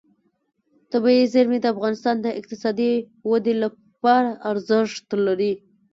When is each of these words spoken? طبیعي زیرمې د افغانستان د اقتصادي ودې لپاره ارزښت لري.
طبیعي 0.91 1.25
زیرمې 1.33 1.59
د 1.61 1.65
افغانستان 1.73 2.15
د 2.21 2.27
اقتصادي 2.39 2.93
ودې 3.29 3.53
لپاره 3.63 4.31
ارزښت 4.51 5.07
لري. 5.27 5.53